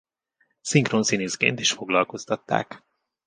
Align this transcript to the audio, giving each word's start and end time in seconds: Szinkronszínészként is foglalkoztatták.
Szinkronszínészként 0.61 1.59
is 1.59 1.71
foglalkoztatták. 1.71 2.83